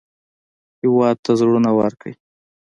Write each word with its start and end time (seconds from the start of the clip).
هېواد 0.81 1.17
ته 1.25 1.31
زړونه 1.39 1.69
ورکړئ 1.79 2.13